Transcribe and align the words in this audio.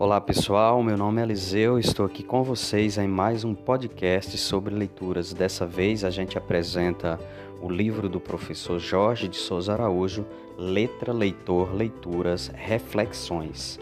Olá 0.00 0.20
pessoal, 0.20 0.80
meu 0.80 0.96
nome 0.96 1.20
é 1.20 1.24
Eliseu, 1.24 1.76
estou 1.76 2.06
aqui 2.06 2.22
com 2.22 2.44
vocês 2.44 2.96
em 2.98 3.08
mais 3.08 3.42
um 3.42 3.52
podcast 3.52 4.38
sobre 4.38 4.72
leituras. 4.72 5.32
Dessa 5.32 5.66
vez 5.66 6.04
a 6.04 6.10
gente 6.10 6.38
apresenta 6.38 7.18
o 7.60 7.68
livro 7.68 8.08
do 8.08 8.20
professor 8.20 8.78
Jorge 8.78 9.26
de 9.26 9.36
Souza 9.36 9.72
Araújo, 9.72 10.24
Letra, 10.56 11.12
Leitor, 11.12 11.74
Leituras, 11.74 12.46
Reflexões. 12.46 13.80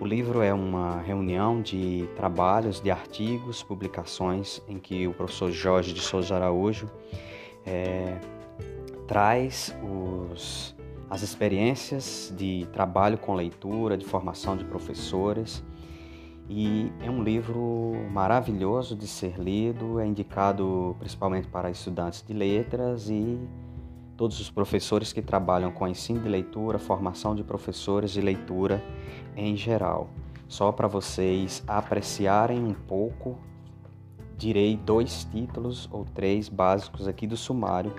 O 0.00 0.06
livro 0.06 0.40
é 0.40 0.54
uma 0.54 1.02
reunião 1.02 1.60
de 1.60 2.08
trabalhos, 2.16 2.80
de 2.80 2.90
artigos, 2.90 3.62
publicações 3.62 4.62
em 4.66 4.78
que 4.78 5.06
o 5.06 5.12
professor 5.12 5.52
Jorge 5.52 5.92
de 5.92 6.00
Souza 6.00 6.36
Araújo 6.36 6.90
é, 7.66 8.18
traz 9.06 9.76
os 9.82 10.74
as 11.10 11.22
experiências 11.22 12.32
de 12.36 12.66
trabalho 12.72 13.16
com 13.16 13.34
leitura, 13.34 13.96
de 13.96 14.04
formação 14.04 14.56
de 14.56 14.64
professores. 14.64 15.62
E 16.48 16.90
é 17.02 17.10
um 17.10 17.22
livro 17.22 17.94
maravilhoso 18.10 18.96
de 18.96 19.06
ser 19.06 19.38
lido, 19.38 20.00
é 20.00 20.06
indicado 20.06 20.96
principalmente 20.98 21.48
para 21.48 21.70
estudantes 21.70 22.24
de 22.26 22.32
letras 22.32 23.10
e 23.10 23.38
todos 24.16 24.40
os 24.40 24.50
professores 24.50 25.12
que 25.12 25.22
trabalham 25.22 25.70
com 25.70 25.86
ensino 25.86 26.20
de 26.20 26.28
leitura, 26.28 26.78
formação 26.78 27.34
de 27.34 27.44
professores 27.44 28.10
de 28.10 28.20
leitura 28.20 28.82
em 29.36 29.56
geral. 29.56 30.08
Só 30.48 30.72
para 30.72 30.88
vocês 30.88 31.62
apreciarem 31.66 32.64
um 32.64 32.72
pouco, 32.72 33.38
direi 34.36 34.76
dois 34.76 35.24
títulos 35.24 35.88
ou 35.92 36.04
três 36.06 36.48
básicos 36.48 37.06
aqui 37.06 37.26
do 37.26 37.36
sumário. 37.36 37.94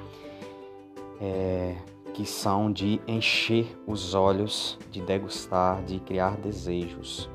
É, 1.22 1.76
que 2.20 2.26
são 2.26 2.70
de 2.70 3.00
encher 3.08 3.66
os 3.88 4.14
olhos, 4.14 4.78
de 4.92 5.00
degustar, 5.02 5.82
de 5.86 6.02
criar 6.02 6.36
desejos. 6.36 7.30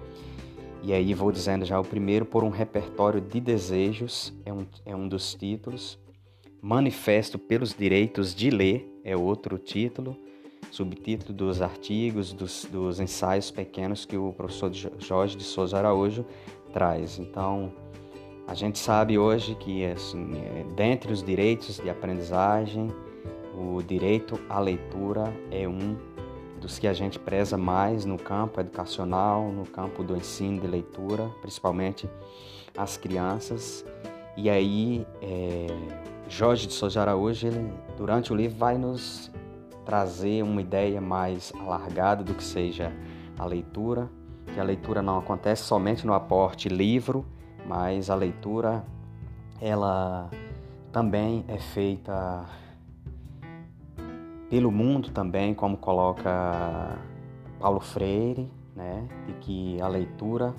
E 0.82 0.92
aí 0.92 1.14
vou 1.14 1.32
dizendo 1.32 1.64
já 1.64 1.80
o 1.80 1.82
primeiro 1.82 2.26
por 2.26 2.44
um 2.44 2.50
repertório 2.50 3.18
de 3.18 3.40
desejos, 3.40 4.30
é 4.44 4.52
um, 4.52 4.66
é 4.84 4.94
um 4.94 5.08
dos 5.08 5.32
títulos. 5.32 5.98
Manifesto 6.60 7.38
pelos 7.38 7.72
Direitos 7.72 8.34
de 8.34 8.50
Ler 8.50 8.86
é 9.02 9.16
outro 9.16 9.56
título, 9.56 10.18
subtítulo 10.70 11.32
dos 11.32 11.62
artigos, 11.62 12.34
dos, 12.34 12.66
dos 12.70 13.00
ensaios 13.00 13.50
pequenos 13.50 14.04
que 14.04 14.18
o 14.18 14.34
professor 14.34 14.70
Jorge 14.98 15.34
de 15.34 15.44
Souza 15.44 15.78
Araújo 15.78 16.26
traz. 16.74 17.18
Então, 17.18 17.72
a 18.46 18.52
gente 18.52 18.78
sabe 18.78 19.16
hoje 19.16 19.54
que, 19.54 19.82
assim, 19.86 20.32
é, 20.36 20.66
dentre 20.74 21.10
os 21.10 21.22
direitos 21.22 21.78
de 21.78 21.88
aprendizagem, 21.88 22.92
o 23.56 23.82
direito 23.82 24.38
à 24.48 24.58
leitura 24.58 25.32
é 25.50 25.66
um 25.68 25.96
dos 26.60 26.78
que 26.78 26.86
a 26.86 26.92
gente 26.92 27.18
preza 27.18 27.56
mais 27.58 28.04
no 28.04 28.16
campo 28.16 28.60
educacional, 28.60 29.50
no 29.52 29.64
campo 29.64 30.02
do 30.02 30.16
ensino 30.16 30.60
de 30.60 30.66
leitura, 30.66 31.30
principalmente 31.40 32.08
as 32.76 32.96
crianças. 32.96 33.84
E 34.36 34.48
aí, 34.48 35.06
é, 35.22 35.66
Jorge 36.28 36.66
de 36.66 36.72
Souza 36.72 37.00
Araújo, 37.00 37.46
ele, 37.46 37.72
durante 37.96 38.32
o 38.32 38.36
livro, 38.36 38.56
vai 38.56 38.78
nos 38.78 39.30
trazer 39.84 40.42
uma 40.42 40.60
ideia 40.60 41.00
mais 41.00 41.52
alargada 41.60 42.24
do 42.24 42.34
que 42.34 42.42
seja 42.42 42.90
a 43.38 43.44
leitura, 43.44 44.08
que 44.52 44.58
a 44.58 44.64
leitura 44.64 45.02
não 45.02 45.18
acontece 45.18 45.64
somente 45.64 46.06
no 46.06 46.14
aporte 46.14 46.68
livro, 46.68 47.26
mas 47.66 48.08
a 48.08 48.14
leitura 48.14 48.84
ela 49.60 50.30
também 50.90 51.44
é 51.48 51.58
feita 51.58 52.46
pelo 54.48 54.70
mundo 54.70 55.10
também, 55.10 55.54
como 55.54 55.76
coloca 55.76 56.98
Paulo 57.58 57.80
Freire, 57.80 58.50
né, 58.74 59.06
de 59.26 59.32
que 59.34 59.80
a 59.80 59.88
leitura 59.88 60.54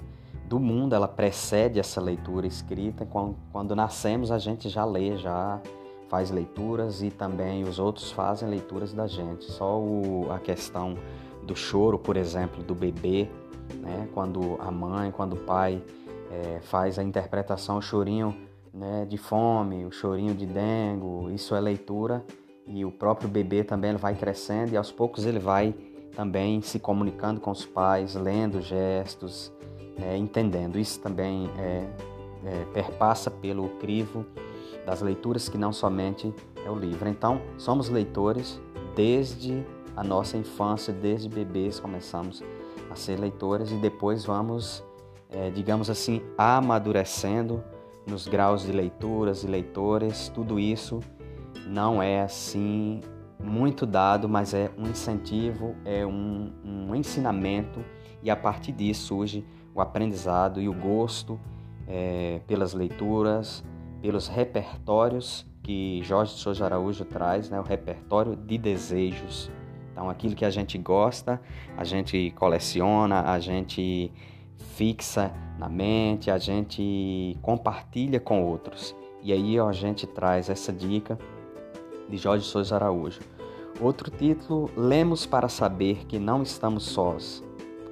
do 0.47 0.59
mundo 0.59 0.93
ela 0.93 1.07
precede 1.07 1.79
essa 1.79 2.01
leitura 2.01 2.47
escrita. 2.47 3.05
Quando, 3.05 3.35
quando 3.51 3.75
nascemos 3.75 4.31
a 4.31 4.37
gente 4.37 4.69
já 4.69 4.85
lê, 4.85 5.17
já 5.17 5.61
faz 6.07 6.29
leituras 6.29 7.01
e 7.01 7.09
também 7.09 7.63
os 7.63 7.79
outros 7.79 8.11
fazem 8.11 8.49
leituras 8.49 8.93
da 8.93 9.07
gente. 9.07 9.45
Só 9.45 9.79
o, 9.79 10.27
a 10.31 10.39
questão 10.39 10.97
do 11.43 11.55
choro, 11.55 11.97
por 11.97 12.17
exemplo, 12.17 12.63
do 12.63 12.75
bebê, 12.75 13.29
né, 13.81 14.07
quando 14.13 14.57
a 14.59 14.71
mãe, 14.71 15.11
quando 15.11 15.33
o 15.33 15.39
pai 15.39 15.81
é, 16.31 16.59
faz 16.61 16.99
a 16.99 17.03
interpretação, 17.03 17.77
o 17.77 17.81
chorinho 17.81 18.35
né, 18.73 19.05
de 19.07 19.17
fome, 19.17 19.85
o 19.85 19.91
chorinho 19.91 20.35
de 20.35 20.45
dengo, 20.45 21.29
isso 21.31 21.55
é 21.55 21.59
leitura 21.59 22.23
e 22.67 22.83
o 22.83 22.91
próprio 22.91 23.29
bebê 23.29 23.63
também 23.63 23.91
ele 23.91 23.99
vai 23.99 24.15
crescendo 24.15 24.73
e 24.73 24.77
aos 24.77 24.91
poucos 24.91 25.25
ele 25.25 25.39
vai 25.39 25.73
também 26.15 26.61
se 26.61 26.79
comunicando 26.79 27.39
com 27.39 27.51
os 27.51 27.65
pais, 27.65 28.15
lendo 28.15 28.61
gestos, 28.61 29.51
né, 29.99 30.17
entendendo. 30.17 30.79
Isso 30.79 30.99
também 30.99 31.49
é, 31.57 31.87
é, 32.45 32.65
perpassa 32.73 33.29
pelo 33.29 33.69
crivo 33.77 34.25
das 34.85 35.01
leituras 35.01 35.49
que 35.49 35.57
não 35.57 35.73
somente 35.73 36.33
é 36.65 36.69
o 36.69 36.75
livro. 36.75 37.09
Então, 37.09 37.41
somos 37.57 37.89
leitores 37.89 38.59
desde 38.95 39.63
a 39.95 40.03
nossa 40.03 40.37
infância, 40.37 40.93
desde 40.93 41.29
bebês 41.29 41.79
começamos 41.79 42.43
a 42.89 42.95
ser 42.95 43.19
leitores 43.19 43.71
e 43.71 43.75
depois 43.75 44.25
vamos, 44.25 44.83
é, 45.29 45.49
digamos 45.49 45.89
assim, 45.89 46.21
amadurecendo 46.37 47.63
nos 48.07 48.27
graus 48.27 48.63
de 48.63 48.71
leituras 48.71 49.43
e 49.43 49.47
leitores, 49.47 50.29
tudo 50.29 50.59
isso 50.59 50.99
não 51.67 52.01
é 52.01 52.21
assim 52.21 53.01
muito 53.39 53.85
dado, 53.85 54.27
mas 54.29 54.53
é 54.53 54.71
um 54.77 54.83
incentivo, 54.83 55.75
é 55.83 56.05
um, 56.05 56.51
um 56.63 56.95
ensinamento 56.95 57.83
e 58.23 58.29
a 58.29 58.35
partir 58.35 58.71
disso 58.71 59.07
surge 59.07 59.45
o 59.73 59.81
aprendizado 59.81 60.61
e 60.61 60.69
o 60.69 60.73
gosto 60.73 61.39
é, 61.87 62.39
pelas 62.47 62.73
leituras, 62.73 63.63
pelos 64.01 64.27
repertórios 64.27 65.45
que 65.61 66.01
Jorge 66.03 66.35
de 66.35 66.39
Souza 66.39 66.63
Araújo 66.63 67.03
traz, 67.05 67.49
né, 67.49 67.59
o 67.59 67.63
repertório 67.63 68.35
de 68.35 68.57
desejos. 68.57 69.51
Então, 69.91 70.09
aquilo 70.09 70.35
que 70.35 70.45
a 70.45 70.49
gente 70.49 70.77
gosta, 70.77 71.41
a 71.75 71.83
gente 71.83 72.31
coleciona, 72.35 73.21
a 73.31 73.39
gente 73.39 74.11
fixa 74.75 75.33
na 75.57 75.67
mente, 75.67 76.29
a 76.29 76.37
gente 76.37 77.35
compartilha 77.41 78.19
com 78.19 78.43
outros. 78.43 78.95
E 79.23 79.33
aí 79.33 79.59
a 79.59 79.71
gente 79.71 80.05
traz 80.05 80.49
essa 80.49 80.71
dica 80.71 81.17
de 82.09 82.17
Jorge 82.17 82.45
Souza 82.45 82.75
Araújo. 82.75 83.21
Outro 83.79 84.09
título, 84.09 84.69
Lemos 84.75 85.25
para 85.25 85.49
saber 85.49 86.05
que 86.05 86.17
não 86.17 86.41
estamos 86.41 86.83
sós. 86.83 87.43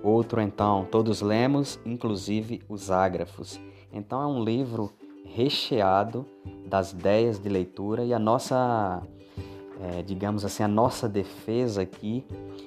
Outro, 0.02 0.42
então, 0.42 0.86
todos 0.90 1.22
lemos, 1.22 1.80
inclusive 1.86 2.62
os 2.68 2.92
ágrafos. 2.92 3.60
Então, 3.92 4.22
é 4.22 4.26
um 4.26 4.44
livro 4.44 4.92
recheado 5.26 6.26
das 6.68 6.92
ideias 6.92 7.40
de 7.40 7.50
leitura 7.50 8.04
e 8.04 8.14
a 8.14 8.20
nossa, 8.20 9.02
é, 9.82 10.02
digamos 10.02 10.44
assim, 10.44 10.64
a 10.64 10.68
nossa 10.68 11.08
defesa 11.08 11.82
aqui 11.82 12.26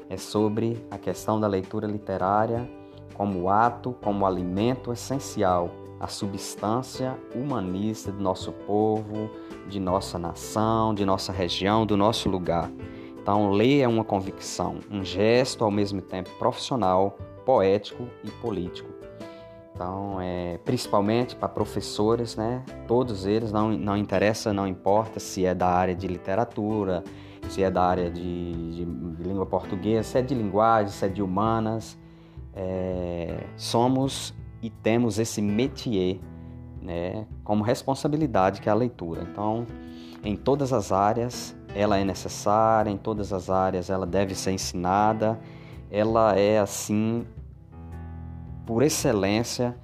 é 0.08 0.16
sobre 0.16 0.84
a 0.90 0.98
questão 0.98 1.38
da 1.38 1.46
leitura 1.46 1.86
literária 1.86 2.68
como 3.14 3.48
ato, 3.48 3.94
como 4.02 4.26
alimento 4.26 4.92
essencial 4.92 5.70
a 5.98 6.08
substância 6.08 7.18
humanista 7.34 8.12
do 8.12 8.22
nosso 8.22 8.52
povo, 8.52 9.30
de 9.69 9.81
nossa 9.81 10.19
nação, 10.19 10.94
de 10.94 11.04
nossa 11.04 11.32
região, 11.32 11.84
do 11.84 11.97
nosso 11.97 12.28
lugar. 12.28 12.71
Então, 13.21 13.50
ler 13.50 13.81
é 13.81 13.88
uma 13.88 14.04
convicção, 14.04 14.77
um 14.91 15.04
gesto 15.04 15.65
ao 15.65 15.71
mesmo 15.71 16.00
tempo 16.00 16.31
profissional, 16.38 17.19
poético 17.44 18.09
e 18.22 18.31
político. 18.31 18.88
Então, 19.75 20.19
é, 20.21 20.59
principalmente 20.65 21.37
para 21.37 21.49
professores, 21.49 22.34
né? 22.34 22.62
Todos 22.87 23.26
eles, 23.26 23.53
não, 23.53 23.71
não 23.72 23.97
interessa, 23.97 24.53
não 24.53 24.66
importa 24.66 25.21
se 25.21 25.44
é 25.44 25.55
da 25.55 25.69
área 25.69 25.94
de 25.94 26.06
literatura, 26.06 27.05
se 27.50 27.62
é 27.62 27.71
da 27.71 27.82
área 27.82 28.10
de, 28.10 28.53
de, 28.53 28.85
língua 29.23 29.44
portuguesa, 29.44 30.02
se 30.02 30.19
é 30.19 30.23
de 30.23 30.35
linguagem, 30.35 30.88
se 30.90 31.05
é 31.05 31.08
de 31.08 31.23
humanas. 31.23 31.99
É, 32.55 33.44
somos 33.56 34.35
e 34.62 34.70
temos 34.70 35.19
esse 35.19 35.43
métier 35.43 36.19
né, 36.87 37.27
como 37.43 37.65
responsabilidade 37.65 38.61
que 38.61 38.69
é 38.69 38.73
a 38.73 38.75
leitura. 38.75 39.27
Então, 39.29 39.67
em 40.23 40.37
todas 40.37 40.73
as 40.73 40.93
áreas 40.93 41.55
ela 41.75 41.99
é 41.99 42.05
necessária, 42.05 42.88
em 42.88 42.97
todas 42.97 43.33
as 43.33 43.50
áreas 43.50 43.91
ela 43.91 44.06
deve 44.06 44.35
ser 44.37 44.53
ensinada, 44.53 45.38
ela 45.91 46.38
é 46.38 46.59
assim, 46.61 47.27
por 48.65 48.83
excelência, 48.83 49.77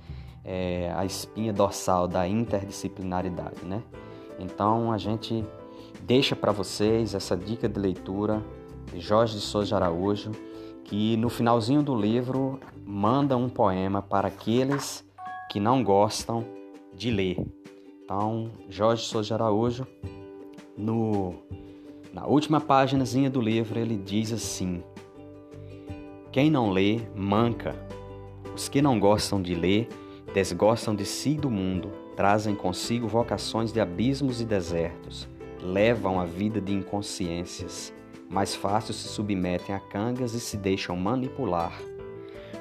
é, 0.44 0.92
a 0.96 1.04
espinha 1.04 1.52
dorsal 1.52 2.06
da 2.06 2.26
interdisciplinaridade, 2.26 3.64
né? 3.64 3.82
Então 4.38 4.92
a 4.92 4.98
gente 4.98 5.44
deixa 6.02 6.34
para 6.34 6.50
vocês 6.50 7.14
essa 7.14 7.36
dica 7.36 7.68
de 7.68 7.78
leitura 7.78 8.42
de 8.92 9.00
Jorge 9.00 9.34
de 9.34 9.40
Souza 9.40 9.76
Araújo, 9.76 10.30
que 10.84 11.16
no 11.16 11.28
finalzinho 11.28 11.82
do 11.82 11.94
livro 11.94 12.58
manda 12.84 13.36
um 13.36 13.48
poema 13.48 14.00
para 14.00 14.28
aqueles 14.28 15.04
que 15.50 15.60
não 15.60 15.84
gostam 15.84 16.61
de 16.94 17.10
ler. 17.10 17.36
Então, 18.04 18.50
Jorge 18.68 19.04
Souza 19.04 19.34
Araújo, 19.34 19.86
no, 20.76 21.34
na 22.12 22.26
última 22.26 22.60
páginazinha 22.60 23.30
do 23.30 23.40
livro, 23.40 23.78
ele 23.78 23.96
diz 23.96 24.32
assim: 24.32 24.82
Quem 26.30 26.50
não 26.50 26.70
lê, 26.70 27.00
manca. 27.14 27.74
Os 28.54 28.68
que 28.68 28.82
não 28.82 29.00
gostam 29.00 29.40
de 29.40 29.54
ler, 29.54 29.88
desgostam 30.34 30.94
de 30.94 31.04
si 31.04 31.30
e 31.30 31.36
do 31.36 31.50
mundo, 31.50 31.90
trazem 32.16 32.54
consigo 32.54 33.08
vocações 33.08 33.72
de 33.72 33.80
abismos 33.80 34.40
e 34.40 34.44
desertos, 34.44 35.28
levam 35.62 36.20
a 36.20 36.26
vida 36.26 36.60
de 36.60 36.72
inconsciências, 36.72 37.94
mais 38.28 38.54
fácil 38.54 38.92
se 38.92 39.08
submetem 39.08 39.74
a 39.74 39.80
cangas 39.80 40.34
e 40.34 40.40
se 40.40 40.56
deixam 40.56 40.96
manipular. 40.96 41.72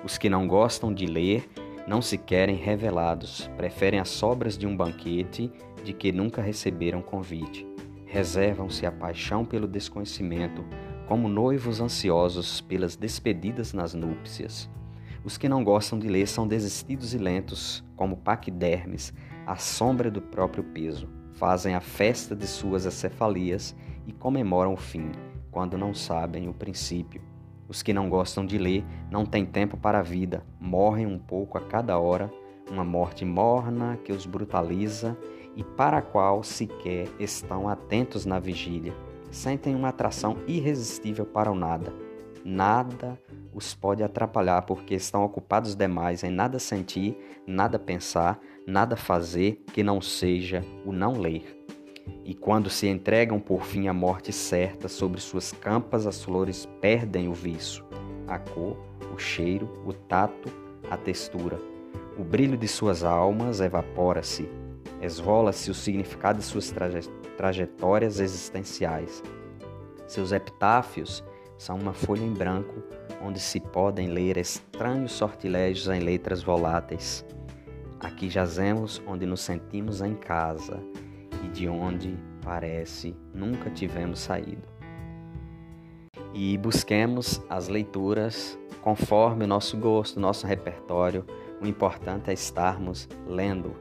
Os 0.04 0.18
que 0.18 0.30
não 0.30 0.48
gostam 0.48 0.94
de 0.94 1.06
ler 1.06 1.48
não 1.88 2.02
se 2.02 2.18
querem 2.18 2.56
revelados, 2.56 3.50
preferem 3.58 4.00
as 4.00 4.10
sobras 4.10 4.58
de 4.58 4.68
um 4.68 4.76
banquete 4.76 5.52
de 5.84 5.94
que 5.94 6.12
nunca 6.12 6.42
receberam 6.42 7.02
convite. 7.02 7.68
Reservam-se 8.06 8.86
a 8.86 8.92
paixão 8.92 9.46
pelo 9.46 9.68
desconhecimento, 9.68 10.64
como 11.08 11.28
noivos 11.28 11.82
ansiosos 11.82 12.62
pelas 12.62 12.96
despedidas 12.96 13.74
nas 13.74 13.94
núpcias. 13.94 14.70
Os 15.24 15.38
que 15.38 15.50
não 15.50 15.64
gostam 15.64 16.00
de 16.00 16.08
ler 16.08 16.28
são 16.28 16.48
desistidos 16.48 17.14
e 17.14 17.18
lentos, 17.18 17.84
como 17.96 18.18
paquidermes, 18.18 19.14
à 19.46 19.56
sombra 19.56 20.10
do 20.10 20.22
próprio 20.22 20.64
peso. 20.64 21.10
Fazem 21.34 21.76
a 21.76 21.82
festa 21.82 22.36
de 22.36 22.48
suas 22.48 22.86
acefalias 22.86 23.76
e 24.06 24.12
comemoram 24.12 24.74
o 24.74 24.78
fim, 24.78 25.12
quando 25.50 25.78
não 25.78 25.94
sabem 25.94 26.48
o 26.48 26.54
princípio. 26.54 27.31
Os 27.72 27.82
que 27.82 27.94
não 27.94 28.10
gostam 28.10 28.46
de 28.46 28.58
ler 28.58 28.84
não 29.10 29.26
têm 29.26 29.46
tempo 29.46 29.78
para 29.78 30.00
a 30.00 30.04
vida, 30.04 30.44
morrem 30.60 31.06
um 31.06 31.18
pouco 31.18 31.58
a 31.58 31.62
cada 31.62 31.98
hora, 31.98 32.30
uma 32.70 32.84
morte 32.84 33.24
morna 33.24 33.98
que 34.04 34.12
os 34.12 34.26
brutaliza 34.26 35.18
e 35.56 35.64
para 35.64 36.00
a 36.00 36.02
qual 36.02 36.44
sequer 36.44 37.08
estão 37.18 37.70
atentos 37.70 38.26
na 38.26 38.40
vigília. 38.40 38.94
Sentem 39.32 39.74
uma 39.74 39.88
atração 39.88 40.36
irresistível 40.46 41.26
para 41.26 41.50
o 41.50 41.56
nada. 41.56 41.94
Nada 42.44 43.18
os 43.54 43.74
pode 43.74 44.04
atrapalhar 44.04 44.64
porque 44.64 44.96
estão 44.96 45.24
ocupados 45.24 45.74
demais 45.74 46.26
em 46.26 46.30
nada 46.30 46.60
sentir, 46.60 47.18
nada 47.48 47.80
pensar, 47.80 48.38
nada 48.68 48.98
fazer 48.98 49.64
que 49.72 49.82
não 49.82 50.02
seja 50.02 50.62
o 50.86 50.92
não 50.92 51.14
ler. 51.14 51.61
E 52.24 52.34
quando 52.34 52.70
se 52.70 52.88
entregam 52.88 53.40
por 53.40 53.64
fim 53.64 53.88
à 53.88 53.94
morte 53.94 54.32
certa, 54.32 54.88
sobre 54.88 55.20
suas 55.20 55.52
campas 55.52 56.06
as 56.06 56.24
flores 56.24 56.68
perdem 56.80 57.28
o 57.28 57.34
viço, 57.34 57.84
a 58.28 58.38
cor, 58.38 58.78
o 59.14 59.18
cheiro, 59.18 59.68
o 59.86 59.94
tato, 59.94 60.50
a 60.90 60.98
textura. 60.98 61.60
O 62.18 62.24
brilho 62.24 62.58
de 62.58 62.68
suas 62.68 63.04
almas 63.04 63.60
evapora-se, 63.60 64.48
esvola-se 65.02 65.72
o 65.72 65.74
significado 65.74 66.40
de 66.40 66.46
suas 66.46 66.70
traje 66.70 67.10
trajetórias 67.38 68.20
existenciais. 68.20 69.24
Seus 70.08 70.32
epitáfios 70.32 71.24
são 71.58 71.78
uma 71.78 71.94
folha 71.94 72.22
em 72.22 72.34
branco 72.34 72.84
onde 73.24 73.40
se 73.40 73.60
podem 73.60 74.10
ler 74.10 74.38
estranhos 74.38 75.12
sortilégios 75.12 75.88
em 75.88 76.00
letras 76.00 76.44
voláteis. 76.44 77.26
Aqui 78.00 78.30
jazemos 78.30 79.02
onde 79.08 79.26
nos 79.26 79.42
sentimos 79.42 80.02
em 80.02 80.16
casa 80.16 80.82
e 81.44 81.48
de 81.48 81.68
onde 81.68 82.18
parece 82.44 83.16
nunca 83.34 83.70
tivemos 83.70 84.20
saído. 84.20 84.64
E 86.34 86.58
busquemos 86.58 87.42
as 87.50 87.68
leituras 87.68 88.58
conforme 88.82 89.44
o 89.44 89.48
nosso 89.48 89.78
gosto, 89.78 90.20
nosso 90.20 90.48
repertório. 90.48 91.26
O 91.62 91.68
importante 91.68 92.30
é 92.30 92.34
estarmos 92.34 93.08
lendo. 93.28 93.76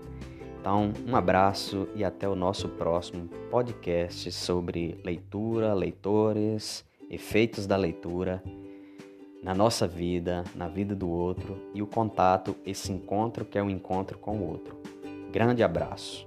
Então, 0.61 0.93
um 1.07 1.17
abraço 1.17 1.89
e 1.95 2.05
até 2.05 2.29
o 2.29 2.35
nosso 2.35 2.69
próximo 2.69 3.29
podcast 3.51 4.31
sobre 4.33 5.01
leitura, 5.05 5.73
leitores, 5.73 6.85
efeitos 7.09 7.67
da 7.67 7.77
leitura 7.77 8.43
na 9.43 9.55
nossa 9.55 9.87
vida, 9.87 10.45
na 10.55 10.69
vida 10.69 10.95
do 10.95 11.09
outro 11.09 11.59
e 11.73 11.81
o 11.81 11.87
contato, 11.87 12.55
esse 12.65 12.93
encontro 12.93 13.45
que 13.45 13.59
é 13.59 13.62
o 13.62 13.67
um 13.67 13.71
encontro 13.71 14.19
com 14.19 14.37
o 14.37 14.47
outro. 14.47 14.77
Grande 15.33 15.62
abraço. 15.62 16.27